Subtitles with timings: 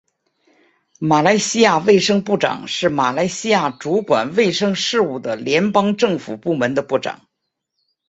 [0.99, 7.21] 马来西亚卫生部长是马来西亚主管卫生事务的联邦政府部门的部长。